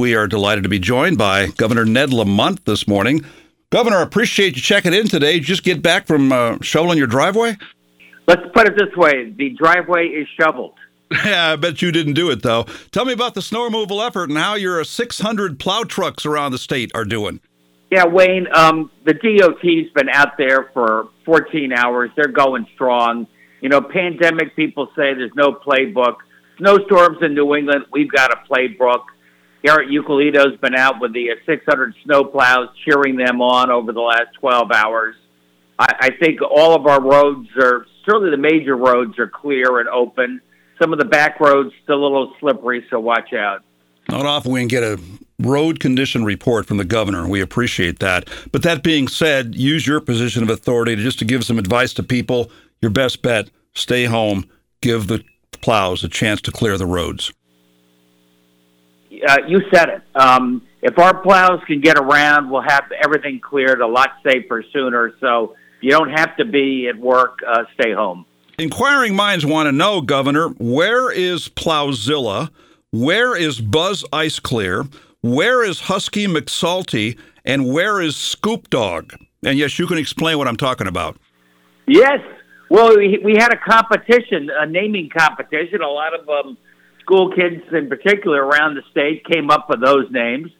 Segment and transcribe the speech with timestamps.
[0.00, 3.24] We are delighted to be joined by Governor Ned Lamont this morning.
[3.70, 5.32] Governor, appreciate you checking in today.
[5.32, 7.56] You just get back from uh, shoveling your driveway?
[8.28, 10.74] Let's put it this way: the driveway is shoveled.
[11.24, 12.66] Yeah, I bet you didn't do it though.
[12.92, 16.58] Tell me about the snow removal effort and how your 600 plow trucks around the
[16.58, 17.40] state are doing.
[17.90, 22.10] Yeah, Wayne, um, the DOT's been out there for 14 hours.
[22.14, 23.26] They're going strong.
[23.60, 26.18] You know, pandemic people say there's no playbook.
[26.58, 29.02] Snowstorms in New England, we've got a playbook.
[29.64, 34.70] Garrett Eucalitto's been out with the 600 snowplows, cheering them on over the last 12
[34.72, 35.16] hours.
[35.78, 39.88] I, I think all of our roads are, certainly the major roads are clear and
[39.88, 40.40] open.
[40.80, 43.64] Some of the back roads still a little slippery, so watch out.
[44.08, 44.98] Not often we can get a
[45.40, 47.28] road condition report from the governor.
[47.28, 48.28] We appreciate that.
[48.52, 51.92] But that being said, use your position of authority to just to give some advice
[51.94, 52.50] to people.
[52.80, 54.48] Your best bet: stay home.
[54.80, 55.24] Give the
[55.60, 57.32] plows a chance to clear the roads.
[59.26, 60.02] Uh, you said it.
[60.14, 65.12] Um, if our plows can get around, we'll have everything cleared a lot safer sooner.
[65.20, 67.40] So you don't have to be at work.
[67.46, 68.26] Uh, stay home.
[68.58, 72.50] Inquiring minds want to know, Governor, where is Plowzilla?
[72.90, 74.86] Where is Buzz Ice Clear?
[75.20, 77.18] Where is Husky McSalty?
[77.44, 79.14] And where is Scoop Dog?
[79.44, 81.16] And yes, you can explain what I'm talking about.
[81.86, 82.20] Yes.
[82.70, 85.80] Well, we, we had a competition, a naming competition.
[85.80, 86.58] A lot of um,
[87.08, 90.50] school kids, in particular, around the state came up with those names.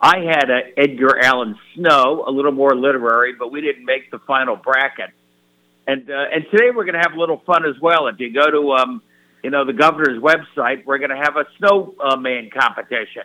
[0.00, 4.18] I had a Edgar Allan Snow, a little more literary, but we didn't make the
[4.20, 5.10] final bracket.
[5.86, 8.06] And uh, and today we're going to have a little fun as well.
[8.06, 9.02] If you go to um,
[9.42, 13.24] you know the governor's website, we're going to have a snowman uh, competition.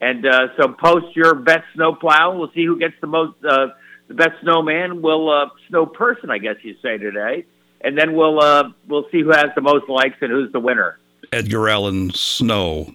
[0.00, 2.36] And uh, so post your best snow plow.
[2.36, 3.68] We'll see who gets the most uh,
[4.08, 5.02] the best snowman.
[5.02, 7.44] Will uh, snow person, I guess you say today,
[7.80, 10.98] and then we'll uh, we'll see who has the most likes and who's the winner.
[11.32, 12.94] Edgar Allan Snow,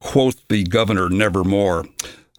[0.00, 1.86] quoth the governor nevermore.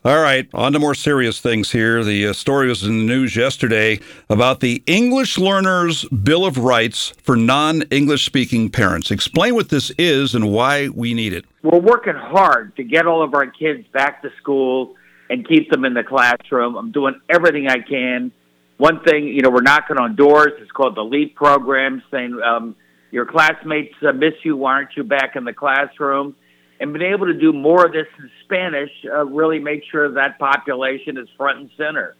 [0.04, 2.04] All right, on to more serious things here.
[2.04, 4.00] The uh, story was in the news yesterday
[4.32, 9.12] about the English Learners Bill of Rights for non English speaking parents.
[9.12, 11.46] Explain what this is and why we need it.
[11.62, 14.96] We're working hard to get all of our kids back to school
[15.30, 16.75] and keep them in the classroom.
[16.75, 18.31] I'm doing everything I can.
[18.78, 20.54] One thing, you know, we're knocking on doors.
[20.58, 22.75] It's called the LEAP program, saying um,
[23.12, 24.58] your classmates uh, miss you.
[24.58, 26.36] Why aren't you back in the classroom?
[26.82, 30.40] and been able to do more of this in Spanish uh, really make sure that
[30.40, 32.16] population is front and center.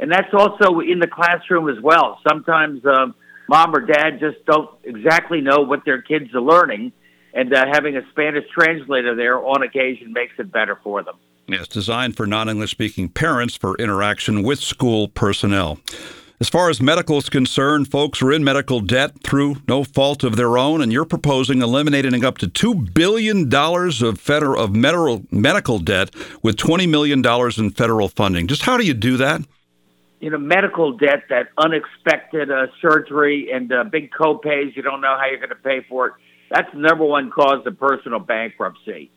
[0.00, 2.18] And that's also in the classroom as well.
[2.28, 3.14] Sometimes um,
[3.48, 6.92] mom or dad just don't exactly know what their kids are learning,
[7.32, 11.14] and uh, having a Spanish translator there on occasion makes it better for them.
[11.46, 15.78] Yes, designed for non English speaking parents for interaction with school personnel.
[16.42, 20.36] As far as medical is concerned, folks are in medical debt through no fault of
[20.36, 25.78] their own, and you're proposing eliminating up to $2 billion of, federal, of medical, medical
[25.78, 26.08] debt
[26.42, 27.22] with $20 million
[27.58, 28.46] in federal funding.
[28.46, 29.42] Just how do you do that?
[30.20, 35.18] You know, medical debt, that unexpected uh, surgery and uh, big copays, you don't know
[35.20, 36.14] how you're going to pay for it.
[36.50, 39.10] That's the number one cause of personal bankruptcy.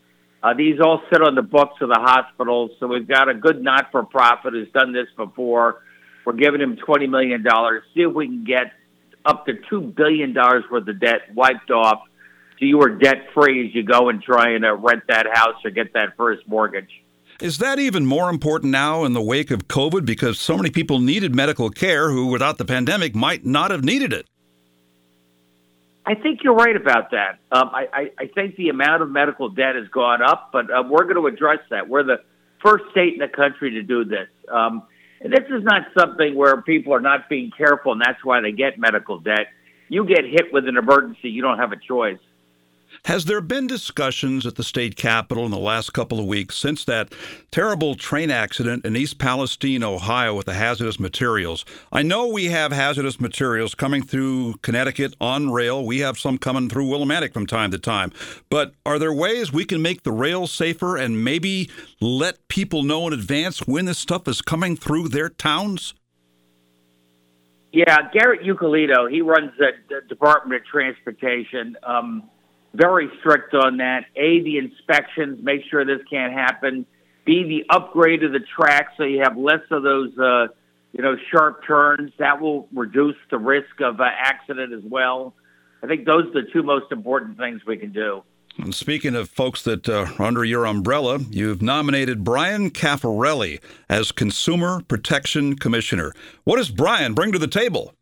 [0.43, 3.63] Uh, these all sit on the books of the hospitals, so we've got a good
[3.63, 5.79] not for profit who's done this before
[6.25, 7.43] we're giving him $20 million.
[7.93, 8.71] See if we can get
[9.25, 12.03] up to $2 billion worth of debt wiped off
[12.59, 15.55] so you are debt free as you go and try and uh, rent that house
[15.65, 16.89] or get that first mortgage.
[17.41, 20.99] Is that even more important now in the wake of COVID because so many people
[20.99, 24.27] needed medical care who, without the pandemic, might not have needed it?
[26.05, 27.39] I think you're right about that.
[27.51, 30.83] Um, I, I, I, think the amount of medical debt has gone up, but uh,
[30.87, 31.87] we're going to address that.
[31.87, 32.21] We're the
[32.61, 34.27] first state in the country to do this.
[34.51, 34.83] Um,
[35.31, 38.77] this is not something where people are not being careful and that's why they get
[38.77, 39.47] medical debt.
[39.89, 42.19] You get hit with an emergency, you don't have a choice.
[43.05, 46.85] Has there been discussions at the state capitol in the last couple of weeks since
[46.85, 47.13] that
[47.51, 51.65] terrible train accident in East Palestine, Ohio, with the hazardous materials?
[51.91, 55.85] I know we have hazardous materials coming through Connecticut on rail.
[55.85, 58.13] We have some coming through Willimantic from time to time.
[58.49, 63.07] But are there ways we can make the rail safer and maybe let people know
[63.07, 65.93] in advance when this stuff is coming through their towns?
[67.73, 69.71] Yeah, Garrett Eucalitto, he runs the
[70.07, 71.75] Department of Transportation.
[71.81, 72.29] Um,
[72.73, 74.05] very strict on that.
[74.15, 76.85] A, the inspections, make sure this can't happen.
[77.25, 80.47] B, the upgrade of the track so you have less of those, uh,
[80.91, 82.11] you know, sharp turns.
[82.19, 85.33] That will reduce the risk of uh, accident as well.
[85.81, 88.23] I think those are the two most important things we can do.
[88.57, 93.59] And speaking of folks that uh, are under your umbrella, you've nominated Bryan Cafferelli
[93.89, 96.13] as Consumer Protection Commissioner.
[96.43, 97.93] What does Bryan bring to the table?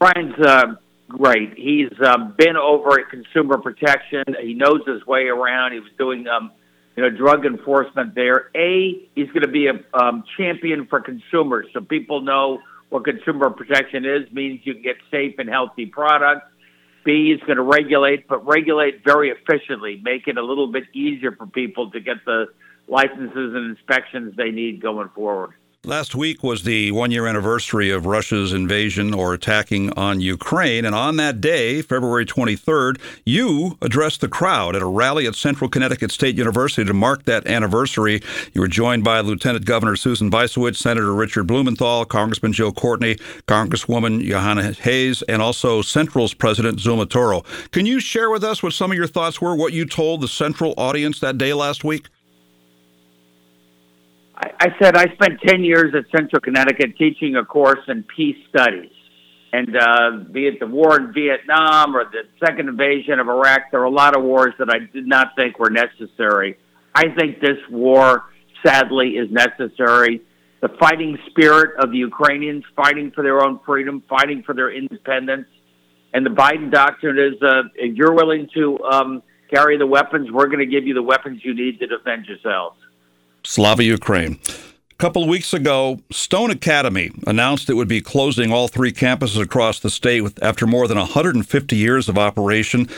[0.00, 0.74] Bryan's uh,
[1.08, 1.54] great.
[1.56, 4.24] He's um, been over at Consumer Protection.
[4.40, 5.72] He knows his way around.
[5.72, 6.50] He was doing um,
[6.96, 8.50] you know, drug enforcement there.
[8.56, 13.50] A, he's going to be a um, champion for consumers, so people know what consumer
[13.50, 14.30] protection is.
[14.32, 16.46] Means you can get safe and healthy products.
[17.04, 21.32] B, he's going to regulate, but regulate very efficiently, make it a little bit easier
[21.32, 22.46] for people to get the
[22.88, 25.52] licenses and inspections they need going forward.
[25.86, 30.84] Last week was the one year anniversary of Russia's invasion or attacking on Ukraine.
[30.84, 35.70] And on that day, February 23rd, you addressed the crowd at a rally at Central
[35.70, 38.20] Connecticut State University to mark that anniversary.
[38.52, 43.14] You were joined by Lieutenant Governor Susan Bysiewicz, Senator Richard Blumenthal, Congressman Joe Courtney,
[43.46, 47.42] Congresswoman Jahana Hayes, and also Central's President Zulma Toro.
[47.70, 50.26] Can you share with us what some of your thoughts were, what you told the
[50.26, 52.08] Central audience that day last week?
[54.36, 58.90] I, said I spent 10 years at Central Connecticut teaching a course in peace studies.
[59.52, 63.80] And uh, be it the war in Vietnam or the second invasion of Iraq, there
[63.80, 66.58] are a lot of wars that I did not think were necessary.
[66.94, 68.24] I think this war,
[68.64, 70.20] sadly, is necessary.
[70.60, 75.46] The fighting spirit of the Ukrainians fighting for their own freedom, fighting for their independence.
[76.12, 80.46] And the Biden doctrine is uh, if you're willing to um, carry the weapons, we're
[80.46, 82.78] going to give you the weapons you need to defend yourselves.
[83.46, 84.40] Slava Ukraine.
[84.90, 89.40] A couple of weeks ago, Stone Academy announced it would be closing all three campuses
[89.40, 92.88] across the state with, after more than 150 years of operation.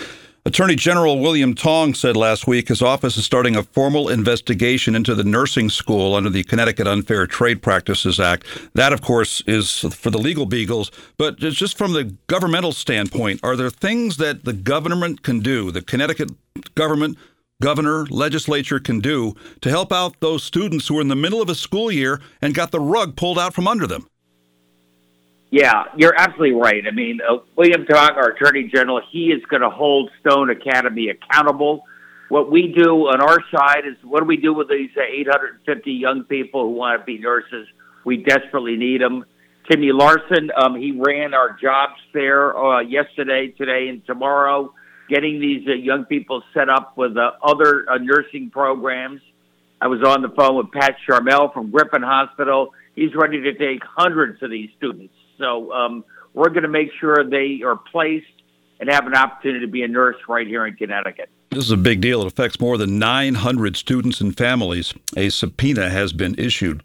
[0.46, 5.14] Attorney General William Tong said last week his office is starting a formal investigation into
[5.14, 8.46] the nursing school under the Connecticut Unfair Trade Practices Act.
[8.72, 10.90] That, of course, is for the legal beagles.
[11.18, 15.82] But just from the governmental standpoint, are there things that the government can do, the
[15.82, 16.30] Connecticut
[16.74, 17.18] government,
[17.60, 21.48] governor, legislature can do to help out those students who are in the middle of
[21.48, 24.06] a school year and got the rug pulled out from under them.
[25.50, 26.84] Yeah, you're absolutely right.
[26.86, 31.08] I mean, uh, William Tong, our Attorney General, he is going to hold Stone Academy
[31.08, 31.84] accountable.
[32.28, 35.90] What we do on our side is what do we do with these uh, 850
[35.90, 37.66] young people who want to be nurses?
[38.04, 39.24] We desperately need them.
[39.68, 44.72] Timmy Larson, um, he ran our jobs fair uh, yesterday, today, and tomorrow
[45.08, 49.20] getting these uh, young people set up with uh, other uh, nursing programs.
[49.80, 52.74] I was on the phone with Pat Charmel from Griffin Hospital.
[52.94, 55.14] He's ready to take hundreds of these students.
[55.38, 58.26] So um, we're going to make sure they are placed
[58.80, 61.28] and have an opportunity to be a nurse right here in Connecticut.
[61.50, 62.22] This is a big deal.
[62.22, 64.94] It affects more than 900 students and families.
[65.16, 66.82] A subpoena has been issued.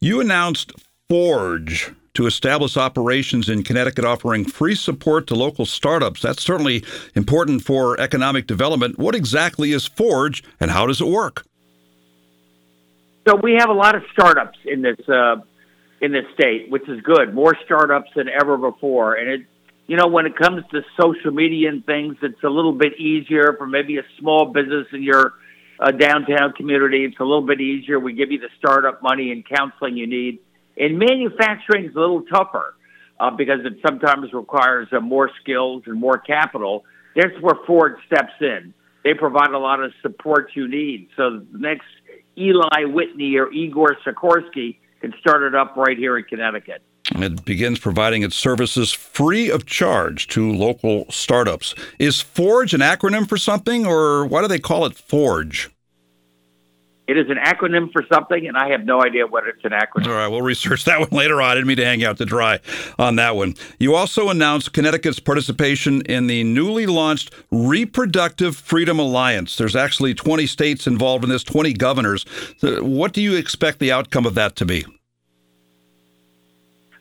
[0.00, 0.72] You announced
[1.08, 6.22] Forge to establish operations in Connecticut offering free support to local startups.
[6.22, 6.84] That's certainly
[7.14, 8.98] important for economic development.
[8.98, 11.46] What exactly is Forge and how does it work?
[13.28, 15.36] So we have a lot of startups in this uh,
[16.00, 17.34] in this state, which is good.
[17.34, 19.46] More startups than ever before, and it
[19.86, 23.54] you know, when it comes to social media and things, it's a little bit easier
[23.56, 25.34] for maybe a small business in your
[25.78, 27.04] uh, downtown community.
[27.04, 28.00] It's a little bit easier.
[28.00, 30.40] We give you the startup money and counseling you need.
[30.76, 32.74] In manufacturing, it's a little tougher
[33.18, 36.84] uh, because it sometimes requires uh, more skills and more capital.
[37.14, 38.74] That's where Forge steps in.
[39.04, 41.08] They provide a lot of support you need.
[41.16, 41.86] So the next
[42.36, 46.82] Eli Whitney or Igor Sikorsky can start it up right here in Connecticut.
[47.14, 51.74] It begins providing its services free of charge to local startups.
[52.00, 55.70] Is Forge an acronym for something, or why do they call it Forge?
[57.08, 60.08] It is an acronym for something, and I have no idea what it's an acronym.
[60.08, 61.50] All right, we'll research that one later on.
[61.50, 62.58] I didn't mean to hang out to dry
[62.98, 63.54] on that one.
[63.78, 69.56] You also announced Connecticut's participation in the newly launched Reproductive Freedom Alliance.
[69.56, 72.24] There's actually 20 states involved in this, 20 governors.
[72.62, 74.84] What do you expect the outcome of that to be?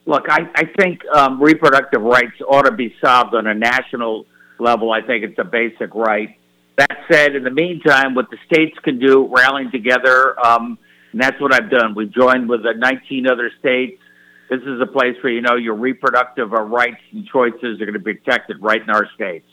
[0.06, 4.28] Look, I, I think um, reproductive rights ought to be solved on a national
[4.60, 4.92] level.
[4.92, 6.38] I think it's a basic right.
[6.78, 10.78] That said, in the meantime, what the states can do, rallying together, um,
[11.12, 11.96] and that's what I've done.
[11.96, 14.02] We've joined with the 19 other states.
[14.50, 17.94] This is a place where you know your reproductive uh, rights and choices are going
[17.94, 19.48] to be protected right in our states.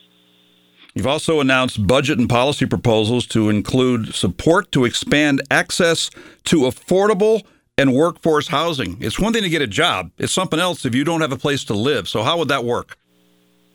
[0.94, 6.10] You've also announced budget and policy proposals to include support to expand access
[6.44, 7.42] to affordable
[7.78, 8.98] and workforce housing.
[9.00, 11.38] It's one thing to get a job, it's something else if you don't have a
[11.38, 12.08] place to live.
[12.08, 12.98] So, how would that work?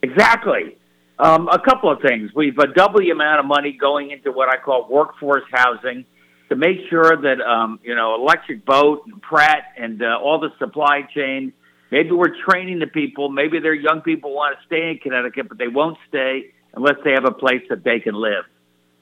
[0.03, 0.76] Exactly.
[1.19, 2.31] Um, a couple of things.
[2.35, 6.05] We've uh, doubled the amount of money going into what I call workforce housing
[6.49, 10.49] to make sure that um, you know Electric Boat and Pratt and uh, all the
[10.59, 11.53] supply chain.
[11.91, 13.29] Maybe we're training the people.
[13.29, 17.11] Maybe their young people want to stay in Connecticut, but they won't stay unless they
[17.11, 18.43] have a place that they can live.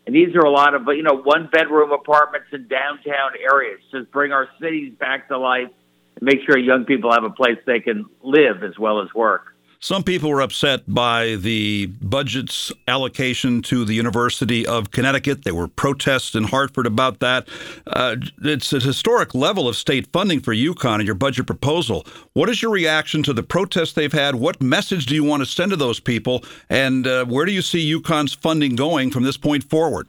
[0.05, 3.81] And these are a lot of you know one bedroom apartments in downtown areas.
[3.91, 5.67] Just bring our cities back to life
[6.15, 9.54] and make sure young people have a place they can live as well as work.
[9.85, 15.43] Some people were upset by the budget's allocation to the University of Connecticut.
[15.43, 17.47] There were protests in Hartford about that.
[17.85, 22.03] Uh, it's a historic level of state funding for UConn in your budget proposal.
[22.33, 24.33] What is your reaction to the protests they've had?
[24.33, 26.43] What message do you want to send to those people?
[26.67, 30.07] And uh, where do you see UConn's funding going from this point forward?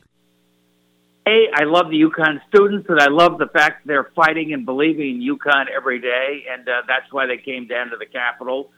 [1.29, 5.21] A, I love the UConn students, and I love the fact they're fighting and believing
[5.21, 8.71] in UConn every day, and uh, that's why they came down to the Capitol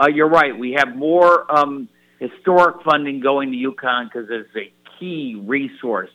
[0.00, 0.56] uh, you're right.
[0.56, 1.88] We have more um,
[2.18, 6.10] historic funding going to UConn because it's a key resource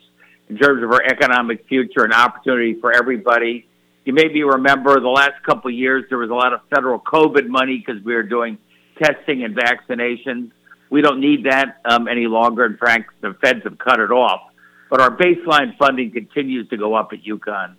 [0.48, 3.66] in terms of our economic future and opportunity for everybody.
[4.04, 7.46] You maybe remember the last couple of years there was a lot of federal COVID
[7.46, 8.58] money because we were doing
[9.02, 10.50] testing and vaccinations.
[10.90, 12.64] We don't need that um, any longer.
[12.66, 14.42] In fact, the feds have cut it off.
[14.90, 17.76] But our baseline funding continues to go up at UConn.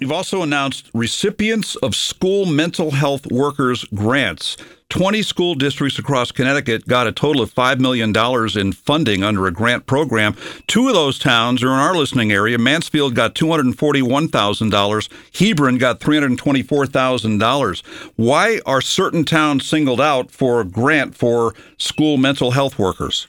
[0.00, 4.56] You've also announced recipients of school mental health workers grants.
[4.88, 8.12] 20 school districts across Connecticut got a total of $5 million
[8.58, 10.34] in funding under a grant program.
[10.66, 12.58] Two of those towns are in our listening area.
[12.58, 15.08] Mansfield got $241,000.
[15.38, 17.82] Hebron got $324,000.
[18.16, 23.28] Why are certain towns singled out for a grant for school mental health workers?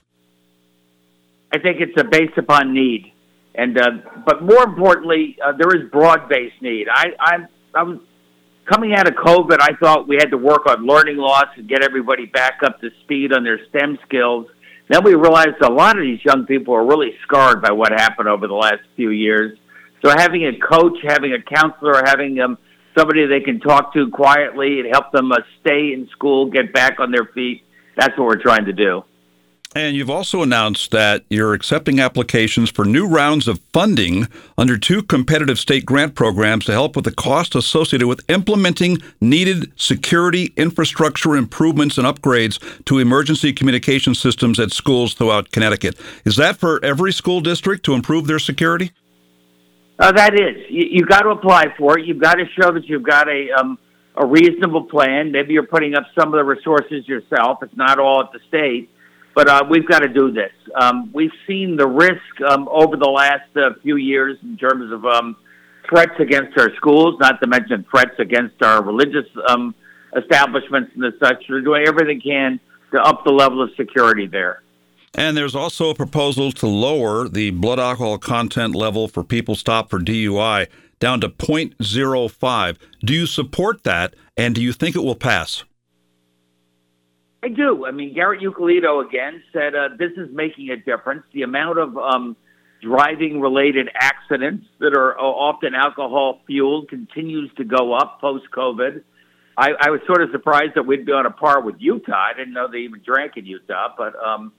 [1.52, 3.12] I think it's based upon need.
[3.58, 3.90] And uh,
[4.26, 6.88] but more importantly, uh, there is broad-based need.
[6.94, 7.38] I I
[7.74, 8.00] I was
[8.66, 9.58] coming out of COVID.
[9.60, 12.90] I thought we had to work on learning loss and get everybody back up to
[13.04, 14.48] speed on their STEM skills.
[14.90, 18.28] Then we realized a lot of these young people are really scarred by what happened
[18.28, 19.58] over the last few years.
[20.04, 22.58] So having a coach, having a counselor, having um,
[22.96, 27.00] somebody they can talk to quietly and help them uh, stay in school, get back
[27.00, 27.64] on their feet.
[27.98, 29.04] That's what we're trying to do.
[29.76, 35.04] And you've also announced that you're accepting applications for new rounds of funding under two
[35.04, 41.36] competitive state grant programs to help with the cost associated with implementing needed security infrastructure
[41.36, 46.00] improvements and upgrades to emergency communication systems at schools throughout Connecticut.
[46.24, 48.94] Is that for every school district to improve their security?
[50.00, 50.56] Uh, that is.
[50.70, 52.06] You, you've got to apply for it.
[52.06, 53.78] You've got to show that you've got a um,
[54.16, 55.34] a reasonable plan.
[55.34, 57.62] Maybe you're putting up some of the resources yourself.
[57.62, 58.90] It's not all at the state
[59.36, 60.52] but uh, we've got to do this.
[60.74, 65.06] Um, we've seen the risk um, over the last uh, few years in terms of
[65.06, 65.36] um,
[65.90, 69.76] threats against our schools, not to mention threats against our religious um,
[70.16, 71.44] establishments and such.
[71.50, 72.60] We're doing everything can
[72.94, 74.64] to up the level of security there.
[75.14, 79.90] And there's also a proposal to lower the blood alcohol content level for people stopped
[79.90, 80.68] for DUI
[81.00, 82.78] down to 0.05.
[83.02, 85.64] Do you support that, and do you think it will pass?
[87.46, 87.86] I do.
[87.86, 91.22] I mean, Garrett Eucalitto again said uh, this is making a difference.
[91.32, 92.36] The amount of um,
[92.82, 99.04] driving related accidents that are uh, often alcohol fueled continues to go up post COVID.
[99.56, 102.30] I, I was sort of surprised that we'd be on a par with Utah.
[102.32, 104.52] I didn't know they even drank in Utah, but um,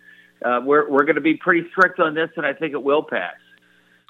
[0.44, 3.02] uh, we're we're going to be pretty strict on this, and I think it will
[3.02, 3.34] pass.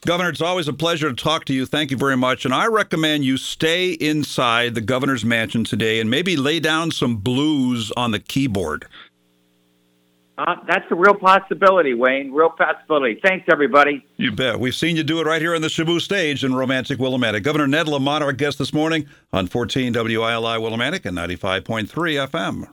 [0.05, 1.65] Governor, it's always a pleasure to talk to you.
[1.65, 2.45] Thank you very much.
[2.45, 7.17] And I recommend you stay inside the governor's mansion today and maybe lay down some
[7.17, 8.87] blues on the keyboard.
[10.39, 12.31] Uh, that's a real possibility, Wayne.
[12.31, 13.19] Real possibility.
[13.23, 14.07] Thanks, everybody.
[14.19, 14.61] You bet.
[14.61, 17.43] We've seen you do it right here on the Shaboo stage in romantic Willimantic.
[17.43, 21.89] Governor Ned Lamont, our guest this morning on 14 WILI Willimantic and 95.3
[22.29, 22.69] FM.